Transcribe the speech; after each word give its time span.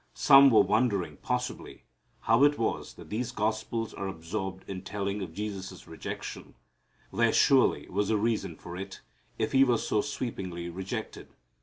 Some 0.15 0.49
were 0.49 0.63
wondering, 0.63 1.17
possibly, 1.17 1.83
how 2.21 2.43
it 2.43 2.57
was 2.57 2.95
that 2.95 3.11
these 3.11 3.31
gospels 3.31 3.93
are 3.93 4.07
absorbed 4.07 4.67
in 4.67 4.81
telling 4.81 5.21
of 5.21 5.31
Jesus' 5.35 5.87
rejection. 5.87 6.55
There 7.13 7.31
surely 7.31 7.87
was 7.87 8.09
a 8.09 8.17
reason 8.17 8.55
for 8.55 8.75
it 8.75 9.01
if 9.37 9.51
He 9.51 9.63
was 9.63 9.87
so 9.87 10.01
sweepingly 10.01 10.69
rejected. 10.69 11.29